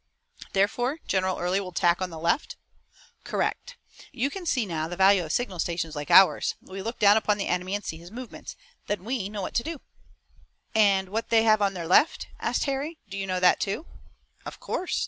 "Therefore 0.53 0.97
General 1.07 1.37
Early 1.37 1.59
will 1.59 1.69
attack 1.69 2.01
on 2.01 2.09
the 2.09 2.17
left?" 2.17 2.55
"Correct. 3.23 3.77
You 4.11 4.31
can 4.31 4.47
see 4.47 4.65
now 4.65 4.87
the 4.87 4.95
value 4.95 5.23
of 5.23 5.31
signal 5.31 5.59
stations 5.59 5.95
like 5.95 6.09
ours. 6.09 6.55
We 6.59 6.79
can 6.79 6.85
look 6.85 6.97
down 6.97 7.17
upon 7.17 7.37
the 7.37 7.45
enemy 7.45 7.75
and 7.75 7.85
see 7.85 7.97
his 7.97 8.09
movements. 8.09 8.55
Then 8.87 9.03
we 9.03 9.29
know 9.29 9.43
what 9.43 9.53
to 9.53 9.63
do." 9.63 9.79
"And 10.73 11.09
what 11.09 11.25
have 11.25 11.29
they 11.29 11.47
on 11.47 11.75
their 11.75 11.85
left?" 11.87 12.29
asked 12.39 12.63
Harry. 12.65 12.97
"Do 13.09 13.15
you 13.15 13.27
know 13.27 13.39
that, 13.41 13.59
too?" 13.59 13.85
"Of 14.43 14.59
course. 14.59 14.99